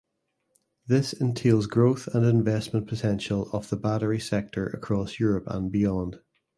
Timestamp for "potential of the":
2.87-3.77